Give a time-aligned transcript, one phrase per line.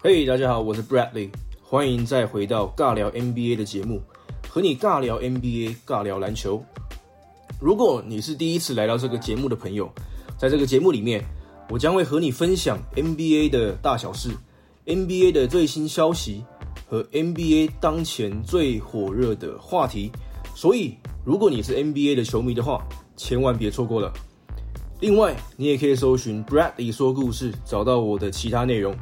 [0.00, 1.28] 嘿，大家好，我是 Bradley，
[1.60, 4.00] 欢迎再回到尬聊 NBA 的节目，
[4.48, 6.64] 和你尬聊 NBA，尬聊篮球。
[7.60, 9.90] 如果你是第一次来到这个节目的朋友，
[10.38, 11.24] 在这个节目里面，
[11.68, 14.30] 我将会和你分享 NBA 的大小事、
[14.86, 16.44] NBA 的最新消息
[16.88, 20.12] 和 NBA 当前最火热的话题。
[20.54, 22.86] 所以，如果你是 NBA 的球迷的话，
[23.16, 24.12] 千万别错过了。
[25.00, 28.94] 另外，你也可以搜寻 Bradley 说故事，找到我的其他内容。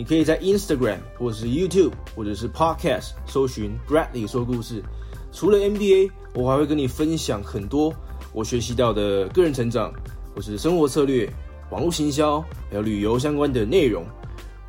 [0.00, 4.82] 你可以在 Instagram 或者是 YouTube 或者是 Podcast 搜寻 Bradley 说故事。
[5.30, 7.92] 除了 NBA，我还会跟你分享很多
[8.32, 9.92] 我学习到的个人成长，
[10.34, 11.30] 或是生活策略、
[11.70, 14.02] 网络行销，还有旅游相关的内容。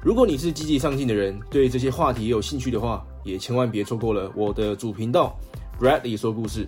[0.04, 5.34] 如果你是积极上进的人，对这些话题有兴趣的话，也千万别错过了我的主频道
[5.80, 6.68] Bradley 说故事。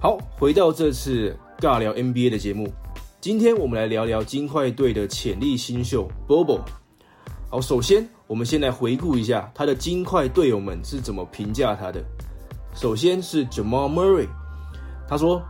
[0.00, 2.72] 好，回到这次尬聊 NBA 的节目，
[3.20, 6.60] 今天我们来聊聊金块队的潜力新秀 Bobo。
[7.52, 12.00] 好，首先我们先来回顾一下他的金块队友们是怎么评价他的。
[12.76, 14.28] 首先是 Jamal Murray，
[15.08, 15.42] 他说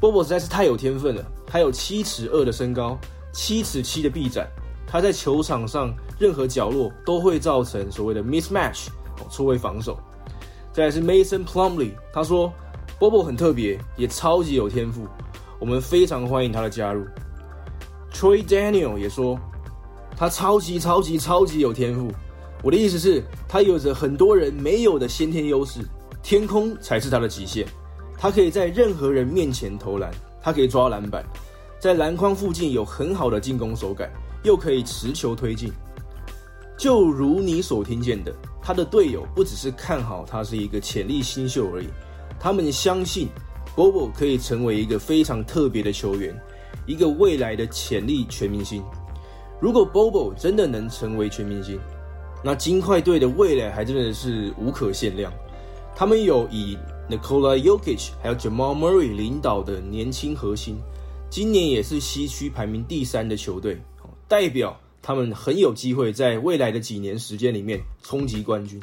[0.00, 2.98] ：“Bobo 实在是太有天分了，他有七尺二的身高，
[3.32, 4.48] 七尺七的臂展，
[4.84, 8.88] 他在球场上任何角落都会造成所谓的 mismatch，
[9.30, 9.96] 错位防守。”
[10.74, 12.52] 再来是 Mason Plumley，他说
[12.98, 15.06] ：“Bobo 很特别，也超级有天赋，
[15.60, 17.06] 我们非常欢迎他的加入。
[18.12, 19.38] ”Troy Daniel 也说。
[20.16, 22.10] 他超级超级超级有天赋，
[22.62, 25.80] 我的意思是，他有着很多人没有的先天优势，
[26.22, 27.66] 天空才是他的极限。
[28.16, 31.24] 他可以在任何人面前投篮，他可以抓篮板，
[31.80, 34.08] 在篮筐附近有很好的进攻手感，
[34.44, 35.70] 又可以持球推进。
[36.78, 41.88] 就如你所听见的，他的队友不只是看好他是一个潜力新秀而已，
[42.38, 43.28] 他们相信
[43.76, 46.34] Bobo 可以成为一个非常特别的球员，
[46.86, 48.82] 一个未来的潜力全明星。
[49.64, 51.80] 如果 Bobo 真的能成为全明星，
[52.44, 55.32] 那金块队的未来还真的是无可限量。
[55.96, 56.76] 他们有以
[57.08, 60.76] Nikola Jokic 还有 Jamal Murray 领导的年轻核心，
[61.30, 63.80] 今年也是西区排名第三的球队，
[64.28, 68.78] 代表他们很有机会在未来的几年时间里面冲击冠军。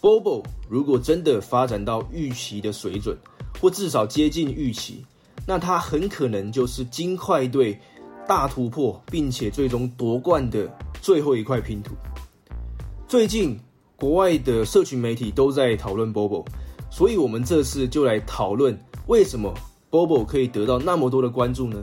[0.00, 3.14] Bobo 如果真的发展到预期的水准，
[3.60, 5.04] 或至少接近预期，
[5.46, 7.78] 那他很可能就是金块队。
[8.26, 10.68] 大突破，并且最终夺冠的
[11.00, 11.94] 最后一块拼图。
[13.06, 13.58] 最近
[13.96, 16.44] 国外的社群媒体都在讨论 Bobo，
[16.90, 19.52] 所以我们这次就来讨论为什么
[19.90, 21.76] Bobo 可以得到那么多的关注呢？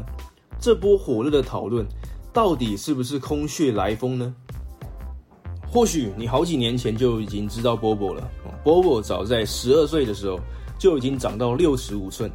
[0.59, 1.85] 这波火热的讨论
[2.33, 4.33] 到底是不是空穴来风呢？
[5.72, 8.28] 或许你好几年前就已经知道 Bobo 了。
[8.63, 10.39] Bobo 早在十二岁的时候
[10.79, 12.31] 就已经长到六十五寸。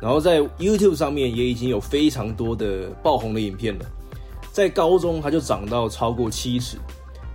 [0.00, 3.84] 然后在 YouTube 上面也已经有非常多的爆红的影片了。
[4.52, 6.76] 在高中他就长到超过七尺，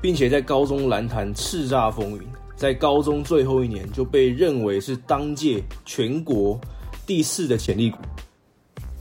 [0.01, 2.21] 并且在高中篮坛叱咤风云。
[2.55, 6.59] 在高中最后一年就被认为是当届全国
[7.05, 7.97] 第四的潜力股。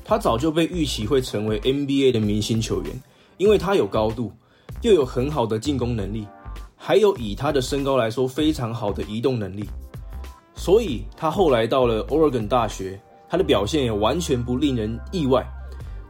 [0.05, 3.03] 他早就被预期会成为 NBA 的明星球员，
[3.37, 4.33] 因为他有高度，
[4.81, 6.27] 又有很好的进攻能力，
[6.77, 9.65] 还有以他的身高来说非常好的移动能力。
[10.55, 13.01] 所以他后来到了 Oregon 大学。
[13.33, 15.43] 他的表现也完全不令人意外，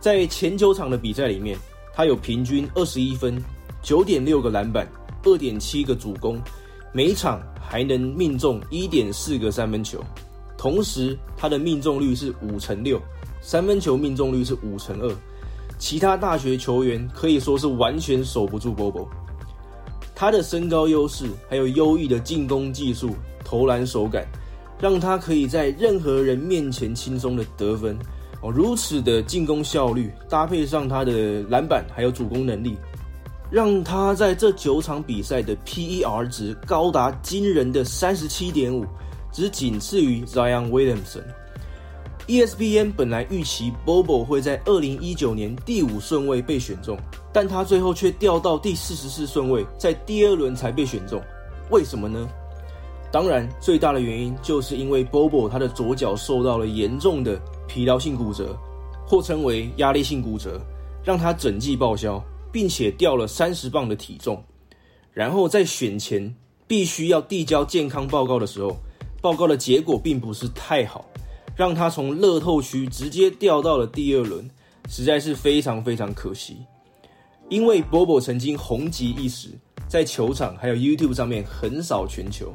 [0.00, 1.56] 在前九场的比赛里面，
[1.94, 3.41] 他有平均二十一分、
[3.81, 4.84] 九点六个篮板、
[5.22, 6.43] 二点七个助攻，
[6.93, 10.03] 每场还能命中一点四个三分球，
[10.59, 13.00] 同时他的命中率是五成六，
[13.41, 15.09] 三分球命中率是五成二，
[15.78, 19.06] 其他大学球员可以说是完全守不住 Bobo。
[20.12, 24.27] 他的身高优势，还有优异的进攻技术、投篮手感。
[24.82, 27.97] 让他可以在任何人面前轻松的得分
[28.41, 32.76] 哦，如此的进攻效率，搭配上他的篮板还有主攻能力，
[33.48, 38.84] 让他在这九场比赛的 PER 值高达惊人的三十七点五，
[39.31, 41.22] 只仅次于 Zion Williamson。
[42.26, 46.99] ESPN 本来预期 Bobo 会在二零一九年第五顺位被选中，
[47.32, 51.23] 但他最后却掉到第四十四顺位，在第二轮才被选中，
[51.70, 52.29] 为什么呢？
[53.12, 57.38] 当然，最大的原因就是因为 Bobo 他的左脚受到了严重的
[57.69, 58.59] 疲劳性骨折，
[59.06, 60.59] 或称为压力性骨折，
[61.05, 64.43] 让他整季报销，并且掉了三十磅的体重。
[65.12, 66.35] 然后在选前
[66.67, 68.75] 必须要递交健康报告的时候，
[69.20, 71.05] 报告的结果并不是太好，
[71.55, 74.49] 让他从乐透区直接掉到了第二轮，
[74.88, 76.56] 实在是非常非常可惜。
[77.50, 79.50] 因为 Bobo 曾经红极一时，
[79.87, 82.50] 在球场还有 YouTube 上面横扫全球。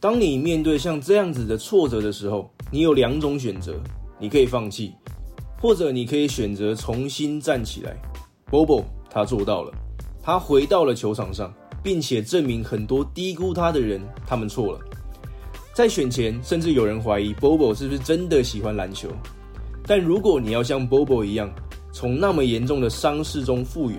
[0.00, 3.74] 当你面对像这样子的挫折的时候，你有两种选择：
[4.18, 4.94] 你可以放弃，
[5.60, 7.96] 或者你可以选择重新站起来。
[8.48, 9.72] Bobo 他做到了，
[10.22, 11.52] 他回到了球场上，
[11.82, 14.80] 并且证明很多低估他的人他们错了。
[15.74, 19.08] 在选前，甚至有人怀疑 Bobo 是不是真的喜欢篮球。
[19.84, 21.52] 但如果你要像 Bobo 一样，
[21.92, 23.98] 从那么严重的伤势中复原，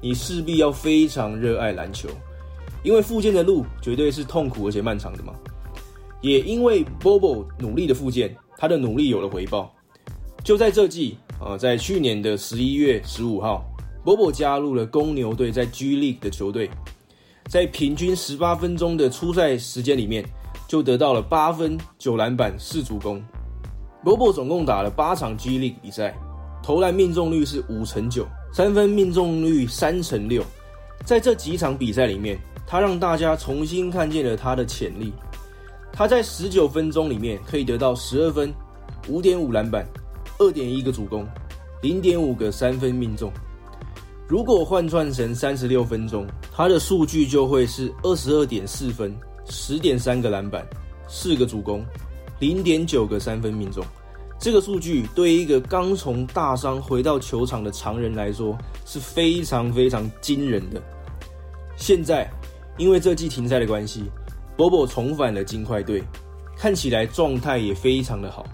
[0.00, 2.08] 你势必要非常热爱篮球，
[2.82, 5.32] 因为复健的路绝对是痛苦而且漫长的嘛。
[6.20, 9.72] 也因为 Bobo 努力的复健，他的努力有了回报。
[10.44, 13.64] 就在这季啊，在去年的十一月十五号
[14.04, 16.70] ，Bobo 加入了公牛队在 G League 的球队，
[17.48, 20.24] 在平均十八分钟的出赛时间里面，
[20.68, 23.22] 就得到了八分、九篮板、四助攻。
[24.04, 26.16] Bobo 总共打了八场 G League 比赛，
[26.62, 30.44] 投篮命中率是五成九，三分命中率三成六。
[31.04, 35.12] 在这几场比赛里面，他让大家重新看见了他的潜力。
[35.92, 38.52] 他在十九分钟里面可以得到十二分、
[39.08, 39.86] 五点五篮板。
[40.38, 41.24] 二点一个主攻，
[41.82, 43.30] 零点五个三分命中。
[44.26, 49.14] 如果换算成三十六分钟，他的数据就会是二十二点四分，
[49.44, 50.66] 十点三个篮板，
[51.06, 51.84] 四个主攻，
[52.40, 53.84] 零点九个三分命中。
[54.42, 60.82] 这个数据对于一个刚从大伤回到球场的常人来说是非常非常惊人的。
[61.76, 62.28] 现在
[62.76, 64.02] 因为这季停赛的关系
[64.56, 66.02] ，Bobo 重返了金块队，
[66.56, 68.44] 看起来状态也非常的好。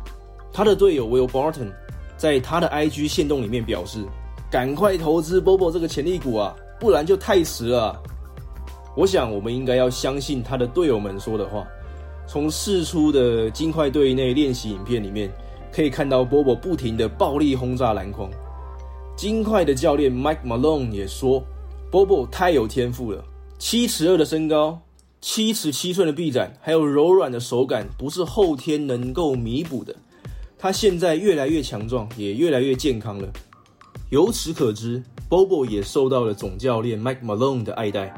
[0.53, 1.73] 他的队友 Will Barton
[2.19, 4.05] 在他的 IG 线动里面表示
[4.53, 7.99] ：“赶快投资 Bobo 这个潜力股啊，不然就太迟了。”
[8.95, 11.67] 我想我们应该要相信他的队友们说的话。
[12.27, 15.33] 从试出的金块队内练习影片里面，
[15.73, 18.31] 可以看到 Bobo 不停的暴力轰炸篮筐。
[19.17, 21.43] 金块的教练 Mike Malone 也说
[21.91, 23.25] ：“Bobo 太有天赋了，
[23.59, 24.81] 七尺二的身高，
[25.21, 29.95] 七尺七寸的臂展，还有柔软的手感，不是后天能够弥补的。”
[30.61, 33.29] 他现在越来越强壮，也越来越健康了。
[34.11, 38.13] 由此可知，Bobo 也受到了总教练 Mike Malone 的爱戴。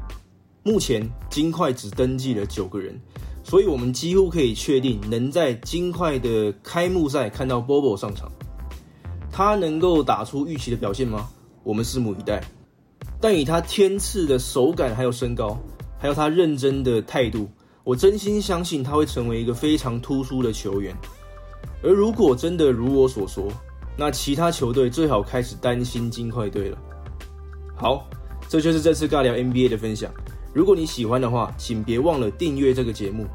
[0.63, 3.01] 目前金块只登记了九个人，
[3.43, 8.31] 所以我们几乎可以确定能在金块的开幕赛看到 Bobo 上场。
[9.33, 11.29] 他能够打出预期的表现吗？
[11.63, 12.43] 我们拭目以待。
[13.21, 15.59] 但以他天赐的手感，还有身高，
[15.99, 17.49] 还有他认真的态度，
[17.85, 20.95] 我真心相信他会成为一个非常突出的球员。
[21.83, 23.49] 而如果真的如我所说，
[23.97, 26.79] 那其他球队最好开始担心金块队了。
[27.77, 28.09] 好，
[28.49, 30.13] 这就是这次尬聊 NBA 的分享。
[30.53, 33.27] 如果你喜欢的话，请别忘了订阅这个节目。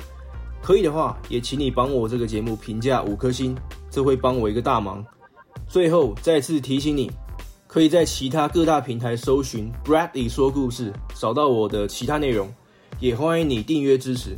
[0.62, 3.56] 可以的话，也请你帮我这个节目评价五颗星，
[3.90, 5.06] 这会帮我一个大忙。
[5.68, 7.12] 最后再次提醒你，
[7.68, 12.52] 可以在其他各大平台搜寻 Bradley 说故事，找到我的其他内容。
[13.00, 14.38] 也欢迎你订阅支持。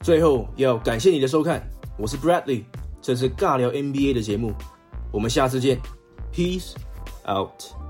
[0.00, 1.62] 最后要感谢你的收看，
[1.98, 2.64] 我是 Bradley。
[3.00, 4.52] 这是尬聊 NBA 的节目，
[5.12, 5.78] 我们下次见
[6.32, 6.72] ，Peace
[7.28, 7.83] out。